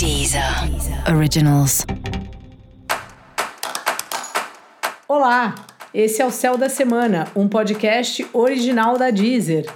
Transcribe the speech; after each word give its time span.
Deezer 0.00 0.42
Originals. 1.14 1.84
Olá, 5.06 5.54
esse 5.92 6.22
é 6.22 6.26
o 6.26 6.30
Céu 6.30 6.56
da 6.56 6.70
Semana, 6.70 7.28
um 7.36 7.46
podcast 7.46 8.26
original 8.32 8.96
da 8.96 9.10
Deezer. 9.10 9.66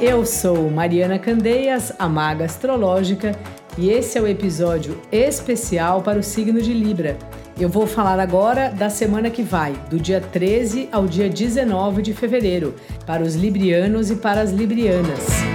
Eu 0.00 0.24
sou 0.24 0.70
Mariana 0.70 1.18
Candeias, 1.18 1.92
a 1.98 2.08
maga 2.08 2.46
astrológica, 2.46 3.38
e 3.76 3.90
esse 3.90 4.16
é 4.16 4.22
o 4.22 4.26
episódio 4.26 4.98
especial 5.12 6.00
para 6.00 6.18
o 6.18 6.22
signo 6.22 6.62
de 6.62 6.72
Libra. 6.72 7.18
Eu 7.60 7.68
vou 7.68 7.86
falar 7.86 8.18
agora 8.18 8.70
da 8.70 8.88
semana 8.88 9.28
que 9.28 9.42
vai, 9.42 9.74
do 9.90 10.00
dia 10.00 10.22
13 10.22 10.88
ao 10.90 11.06
dia 11.06 11.28
19 11.28 12.00
de 12.00 12.14
fevereiro, 12.14 12.74
para 13.04 13.22
os 13.22 13.34
librianos 13.34 14.10
e 14.10 14.16
para 14.16 14.40
as 14.40 14.50
librianas. 14.50 15.51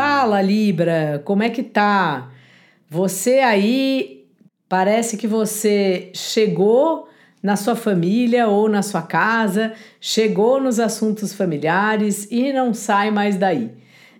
Fala, 0.00 0.40
Libra, 0.40 1.20
como 1.24 1.42
é 1.42 1.50
que 1.50 1.60
tá? 1.60 2.30
Você 2.88 3.40
aí 3.40 4.26
parece 4.68 5.16
que 5.16 5.26
você 5.26 6.10
chegou 6.14 7.08
na 7.42 7.56
sua 7.56 7.74
família 7.74 8.46
ou 8.46 8.68
na 8.68 8.80
sua 8.80 9.02
casa, 9.02 9.72
chegou 10.00 10.60
nos 10.60 10.78
assuntos 10.78 11.32
familiares 11.32 12.28
e 12.30 12.52
não 12.52 12.72
sai 12.72 13.10
mais 13.10 13.36
daí. 13.36 13.72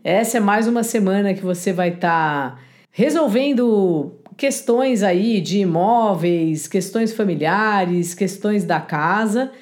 Essa 0.03 0.39
é 0.39 0.41
mais 0.41 0.67
uma 0.67 0.83
semana 0.83 1.33
que 1.33 1.43
você 1.43 1.73
vai 1.73 1.91
estar 1.91 2.57
tá 2.57 2.59
resolvendo 2.91 4.17
questões 4.37 5.05
aí 5.05 5.41
de 5.41 5.61
imóveis, 5.61 6.67
questões 6.67 7.13
familiares, 7.13 8.15
questões 8.15 8.65
da 8.65 8.81
casa 8.81 9.53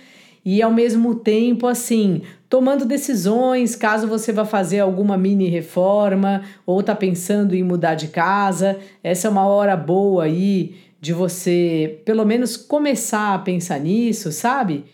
e 0.43 0.63
ao 0.63 0.73
mesmo 0.73 1.17
tempo 1.17 1.67
assim, 1.67 2.23
tomando 2.49 2.85
decisões, 2.85 3.75
caso 3.75 4.07
você 4.07 4.33
vá 4.33 4.45
fazer 4.45 4.81
alguma 4.81 5.17
mini 5.17 5.49
reforma 5.49 6.43
ou 6.65 6.83
tá 6.83 6.95
pensando 6.95 7.55
em 7.55 7.63
mudar 7.63 7.95
de 7.95 8.09
casa, 8.09 8.79
essa 9.03 9.29
é 9.29 9.31
uma 9.31 9.47
hora 9.47 9.77
boa 9.77 10.25
aí 10.25 10.77
de 11.01 11.13
você 11.13 12.01
pelo 12.05 12.25
menos 12.25 12.57
começar 12.57 13.35
a 13.35 13.39
pensar 13.39 13.79
nisso, 13.81 14.33
sabe? 14.33 14.85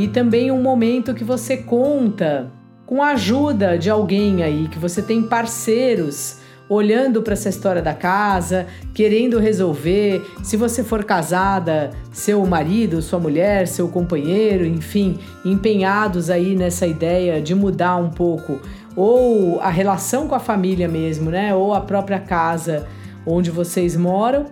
e 0.00 0.08
também 0.08 0.50
um 0.50 0.62
momento 0.62 1.12
que 1.12 1.22
você 1.22 1.58
conta 1.58 2.50
com 2.86 3.02
a 3.02 3.08
ajuda 3.08 3.76
de 3.76 3.90
alguém 3.90 4.42
aí, 4.42 4.66
que 4.66 4.78
você 4.78 5.02
tem 5.02 5.22
parceiros 5.22 6.39
olhando 6.70 7.20
para 7.20 7.32
essa 7.32 7.48
história 7.48 7.82
da 7.82 7.92
casa, 7.92 8.66
querendo 8.94 9.40
resolver. 9.40 10.24
Se 10.42 10.56
você 10.56 10.84
for 10.84 11.04
casada, 11.04 11.90
seu 12.12 12.46
marido, 12.46 13.02
sua 13.02 13.18
mulher, 13.18 13.66
seu 13.66 13.88
companheiro, 13.88 14.64
enfim, 14.64 15.18
empenhados 15.44 16.30
aí 16.30 16.54
nessa 16.54 16.86
ideia 16.86 17.42
de 17.42 17.54
mudar 17.54 17.96
um 17.96 18.08
pouco 18.08 18.60
ou 18.96 19.60
a 19.60 19.68
relação 19.68 20.26
com 20.26 20.34
a 20.34 20.40
família 20.40 20.88
mesmo, 20.88 21.30
né? 21.30 21.54
Ou 21.54 21.74
a 21.74 21.80
própria 21.80 22.18
casa 22.18 22.86
onde 23.26 23.50
vocês 23.50 23.96
moram. 23.96 24.46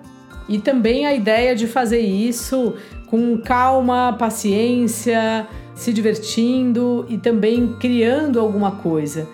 E 0.49 0.59
também 0.59 1.07
a 1.07 1.15
ideia 1.15 1.55
de 1.55 1.67
fazer 1.67 2.01
isso 2.01 2.75
com 3.07 3.39
calma, 3.39 4.17
paciência, 4.19 5.47
se 5.75 5.93
divertindo 5.93 7.07
e 7.09 7.19
também 7.19 7.75
criando 7.79 8.41
alguma 8.41 8.73
coisa, 8.73 9.29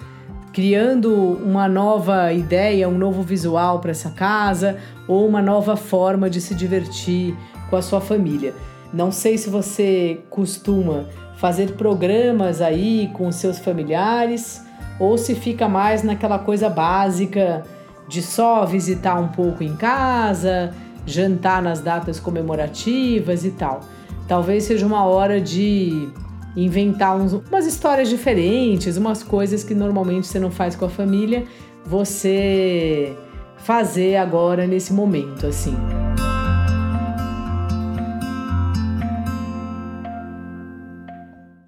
criando 0.55 1.13
uma 1.13 1.69
nova 1.69 2.33
ideia, 2.33 2.89
um 2.89 2.97
novo 2.97 3.23
visual 3.23 3.81
para 3.81 3.91
essa 3.91 4.11
casa 4.11 4.77
ou 5.09 5.27
uma 5.27 5.43
nova 5.43 5.77
forma 5.77 6.31
de 6.31 6.41
se 6.41 6.55
divertir 6.55 7.37
com 7.69 7.75
a 7.75 7.83
sua 7.83 8.01
família. 8.01 8.55
Não 8.93 9.11
sei 9.11 9.37
se 9.37 9.51
você 9.51 10.21
costuma 10.31 11.07
fazer 11.37 11.73
programas 11.73 12.61
aí 12.63 13.11
com 13.15 13.33
seus 13.33 13.59
familiares 13.59 14.65
ou 15.01 15.19
se 15.19 15.35
fica 15.35 15.69
mais 15.69 16.05
naquela 16.05 16.39
coisa 16.39 16.71
básica 16.71 17.65
de 18.07 18.23
só 18.23 18.65
visitar 18.65 19.19
um 19.19 19.29
pouco 19.29 19.65
em 19.65 19.75
casa, 19.75 20.73
jantar 21.05 21.61
nas 21.61 21.81
datas 21.81 22.21
comemorativas 22.21 23.45
e 23.45 23.51
tal. 23.51 23.81
Talvez 24.29 24.63
seja 24.63 24.87
uma 24.87 25.05
hora 25.05 25.41
de 25.41 26.09
inventar 26.57 27.17
uns, 27.17 27.33
umas 27.33 27.67
histórias 27.67 28.09
diferentes, 28.09 28.97
umas 28.97 29.23
coisas 29.23 29.65
que 29.65 29.75
normalmente 29.75 30.27
você 30.27 30.39
não 30.39 30.51
faz 30.51 30.77
com 30.77 30.85
a 30.85 30.89
família, 30.89 31.45
você 31.85 33.17
fazer 33.59 34.17
agora 34.17 34.67
nesse 34.67 34.93
momento, 34.93 35.47
assim. 35.47 35.77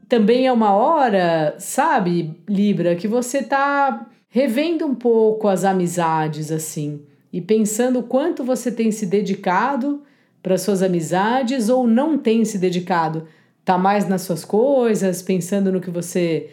Também 0.09 0.47
é 0.47 0.53
uma 0.53 0.73
hora, 0.73 1.57
sabe, 1.59 2.41
Libra, 2.49 2.95
que 2.95 3.09
você 3.09 3.43
tá 3.43 4.07
revendo 4.29 4.87
um 4.87 4.95
pouco 4.95 5.49
as 5.49 5.65
amizades, 5.65 6.53
assim 6.53 7.01
e 7.37 7.41
pensando 7.43 8.03
quanto 8.03 8.43
você 8.43 8.73
tem 8.73 8.91
se 8.91 9.05
dedicado 9.05 10.03
para 10.43 10.57
suas 10.57 10.83
amizades 10.83 11.69
ou 11.69 11.87
não 11.87 12.17
tem 12.17 12.47
se 12.47 12.57
dedicado. 12.57 13.29
Tá 13.67 13.77
mais 13.77 14.09
nas 14.09 14.23
suas 14.23 14.45
coisas, 14.45 15.23
pensando 15.23 15.73
no 15.73 15.81
que 15.81 15.91
você 15.91 16.49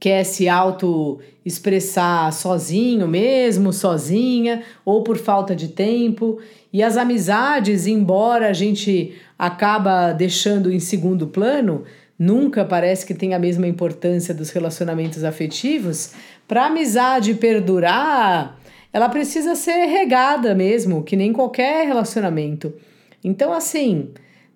quer 0.00 0.24
se 0.24 0.48
auto 0.48 1.20
expressar 1.44 2.32
sozinho 2.32 3.06
mesmo, 3.06 3.72
sozinha, 3.72 4.64
ou 4.84 5.04
por 5.04 5.16
falta 5.16 5.54
de 5.54 5.68
tempo. 5.68 6.40
E 6.72 6.82
as 6.82 6.96
amizades, 6.96 7.86
embora 7.86 8.48
a 8.48 8.52
gente 8.52 9.14
acaba 9.38 10.10
deixando 10.10 10.72
em 10.72 10.80
segundo 10.80 11.28
plano, 11.28 11.84
nunca 12.18 12.64
parece 12.64 13.06
que 13.06 13.14
tem 13.14 13.32
a 13.32 13.38
mesma 13.38 13.68
importância 13.68 14.34
dos 14.34 14.50
relacionamentos 14.50 15.22
afetivos. 15.22 16.14
Para 16.48 16.64
a 16.64 16.66
amizade 16.66 17.32
perdurar, 17.34 18.58
ela 18.92 19.08
precisa 19.08 19.54
ser 19.54 19.86
regada 19.86 20.52
mesmo, 20.52 21.04
que 21.04 21.14
nem 21.14 21.32
qualquer 21.32 21.86
relacionamento. 21.86 22.74
Então, 23.22 23.52
assim, 23.52 24.08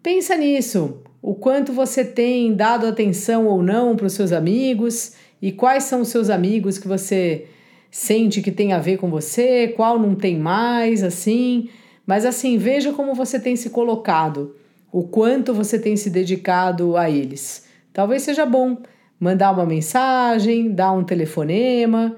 pensa 0.03 0.37
nisso. 0.37 1.05
O 1.23 1.35
quanto 1.35 1.73
você 1.73 2.05
tem 2.05 2.55
dado 2.55 2.87
atenção 2.87 3.47
ou 3.47 3.63
não 3.63 3.95
para 3.95 4.07
os 4.07 4.13
seus 4.13 4.33
amigos 4.33 5.15
e 5.41 5.53
quais 5.53 5.85
são 5.85 6.01
os 6.01 6.09
seus 6.09 6.31
amigos 6.31 6.79
que 6.79 6.89
você 6.89 7.47
sente 7.91 8.41
que 8.41 8.53
tem 8.53 8.73
a 8.73 8.79
ver 8.79 8.99
com 8.99 9.11
você, 9.11 9.69
qual 9.69 9.99
não 9.99 10.15
tem 10.15 10.39
mais, 10.39 11.03
assim. 11.03 11.69
Mas 12.07 12.25
assim, 12.25 12.57
veja 12.57 12.93
como 12.93 13.15
você 13.15 13.39
tem 13.39 13.57
se 13.57 13.71
colocado, 13.71 14.57
o 14.93 15.03
quanto 15.03 15.53
você 15.53 15.79
tem 15.79 15.97
se 15.97 16.11
dedicado 16.11 16.97
a 16.97 17.11
eles. 17.11 17.67
Talvez 17.93 18.23
seja 18.23 18.47
bom 18.47 18.79
mandar 19.19 19.51
uma 19.51 19.67
mensagem, 19.67 20.73
dar 20.73 20.93
um 20.93 21.05
telefonema 21.05 22.17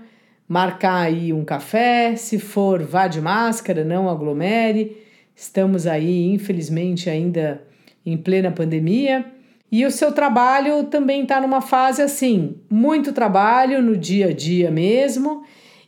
marcar 0.52 1.06
aí 1.06 1.32
um 1.32 1.46
café, 1.46 2.14
se 2.14 2.38
for, 2.38 2.82
vá 2.82 3.08
de 3.08 3.22
máscara, 3.22 3.82
não 3.82 4.06
aglomere. 4.06 4.98
Estamos 5.34 5.86
aí, 5.86 6.30
infelizmente, 6.30 7.08
ainda 7.08 7.62
em 8.04 8.16
plena 8.16 8.50
pandemia. 8.50 9.24
E 9.70 9.86
o 9.86 9.90
seu 9.90 10.12
trabalho 10.12 10.84
também 10.84 11.22
está 11.22 11.40
numa 11.40 11.60
fase 11.60 12.02
assim, 12.02 12.56
muito 12.70 13.12
trabalho 13.12 13.80
no 13.80 13.96
dia 13.96 14.26
a 14.26 14.32
dia 14.32 14.70
mesmo 14.70 15.42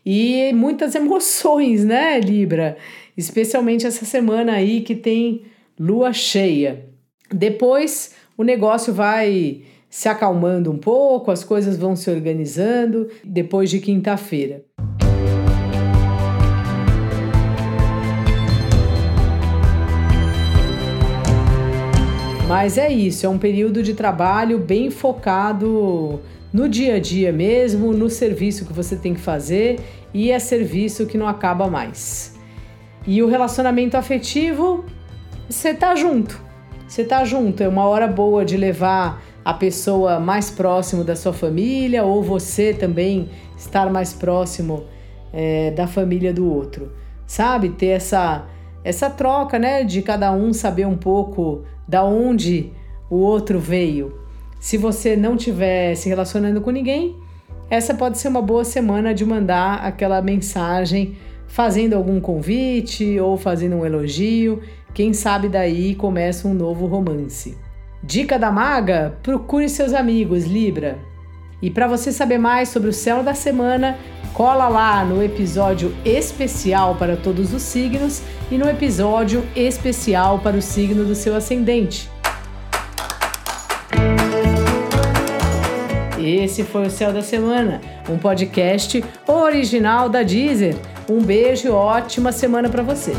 e 0.05 0.53
muitas 0.55 0.95
emoções, 0.97 1.85
né, 1.85 2.19
Libra? 2.19 2.77
Especialmente 3.17 3.87
essa 3.87 4.05
semana 4.05 4.53
aí 4.55 4.81
que 4.81 4.95
tem 4.95 5.43
lua 5.79 6.13
cheia. 6.13 6.87
Depois 7.31 8.15
o 8.37 8.43
negócio 8.43 8.93
vai 8.93 9.63
se 9.89 10.09
acalmando 10.09 10.73
um 10.73 10.79
pouco, 10.79 11.31
as 11.31 11.45
coisas 11.45 11.77
vão 11.77 11.95
se 11.95 12.11
organizando 12.11 13.09
depois 13.23 13.71
de 13.71 13.79
quinta-feira. 13.79 14.65
Mas 22.55 22.79
é 22.79 22.89
isso, 22.89 23.27
é 23.27 23.29
um 23.29 23.37
período 23.37 23.83
de 23.83 23.95
trabalho 23.95 24.61
bem 24.61 24.89
focado 24.89 26.21
no 26.53 26.69
dia 26.69 26.95
a 26.95 27.01
dia 27.01 27.33
mesmo, 27.33 27.93
no 27.93 28.09
serviço 28.09 28.65
que 28.65 28.73
você 28.73 28.95
tem 28.95 29.13
que 29.13 29.21
fazer 29.21 29.81
e 30.15 30.31
é 30.31 30.39
serviço 30.39 31.05
que 31.05 31.19
não 31.19 31.27
acaba 31.27 31.67
mais. 31.67 32.39
E 33.05 33.21
o 33.25 33.27
relacionamento 33.27 33.97
afetivo, 33.97 34.85
você 35.49 35.75
tá 35.75 35.97
junto. 35.97 36.41
Você 36.87 37.03
tá 37.03 37.25
junto, 37.25 37.61
é 37.61 37.67
uma 37.67 37.87
hora 37.87 38.07
boa 38.07 38.45
de 38.45 38.57
levar 38.57 39.21
a 39.45 39.53
pessoa 39.53 40.21
mais 40.21 40.49
próximo 40.49 41.03
da 41.03 41.17
sua 41.17 41.33
família 41.33 42.05
ou 42.05 42.23
você 42.23 42.73
também 42.73 43.31
estar 43.59 43.91
mais 43.91 44.13
próximo 44.13 44.85
é, 45.33 45.73
da 45.73 45.89
família 45.89 46.33
do 46.33 46.49
outro, 46.49 46.93
sabe? 47.27 47.71
Ter 47.71 47.89
essa 47.89 48.47
essa 48.85 49.09
troca, 49.09 49.59
né, 49.59 49.83
de 49.83 50.03
cada 50.03 50.31
um 50.31 50.53
saber 50.53 50.87
um 50.87 50.97
pouco 50.97 51.63
da 51.89 52.05
onde 52.05 52.71
o 53.11 53.17
outro 53.17 53.59
veio. 53.59 54.21
Se 54.61 54.77
você 54.77 55.17
não 55.17 55.37
estiver 55.37 55.95
se 55.95 56.09
relacionando 56.09 56.61
com 56.61 56.71
ninguém, 56.71 57.17
essa 57.71 57.95
pode 57.95 58.19
ser 58.19 58.29
uma 58.29 58.43
boa 58.43 58.65
semana 58.65 59.15
de 59.15 59.25
mandar 59.25 59.77
aquela 59.77 60.21
mensagem 60.21 61.17
fazendo 61.47 61.95
algum 61.95 62.21
convite 62.21 63.19
ou 63.21 63.37
fazendo 63.37 63.77
um 63.77 63.87
elogio 63.87 64.63
Quem 64.93 65.13
sabe 65.13 65.49
daí 65.49 65.95
começa 65.95 66.47
um 66.47 66.55
novo 66.55 66.87
romance. 66.87 67.57
Dica 68.03 68.39
da 68.39 68.51
maga: 68.51 69.19
procure 69.23 69.69
seus 69.69 69.93
amigos, 69.93 70.45
Libra. 70.45 70.99
E 71.61 71.71
para 71.71 71.87
você 71.87 72.13
saber 72.13 72.39
mais 72.39 72.69
sobre 72.69 72.91
o 72.91 72.93
céu 72.93 73.23
da 73.23 73.35
semana, 73.35 73.99
cola 74.35 74.67
lá 74.67 75.05
no 75.05 75.23
episódio 75.23 75.97
especial 76.05 76.97
para 76.97 77.17
todos 77.17 77.55
os 77.55 77.63
signos 77.63 78.21
e 78.51 78.59
no 78.59 78.69
episódio 78.69 79.47
especial 79.55 80.41
para 80.41 80.57
o 80.57 80.61
signo 80.61 81.05
do 81.05 81.15
seu 81.15 81.37
ascendente. 81.37 82.11
Esse 86.19 86.65
foi 86.65 86.87
o 86.87 86.91
Céu 86.91 87.13
da 87.13 87.23
Semana, 87.23 87.81
um 88.09 88.19
podcast 88.19 89.05
original 89.27 90.09
da 90.09 90.23
Deezer. 90.23 90.75
Um 91.09 91.23
beijo 91.23 91.69
e 91.69 91.71
ótima 91.71 92.33
semana 92.33 92.69
para 92.69 92.83
você. 92.83 93.13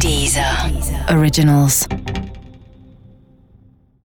Deezer. 0.00 0.44
Originals. 1.10 1.86